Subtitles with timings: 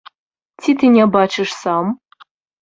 [0.63, 1.93] Ці ты не бачыш сам?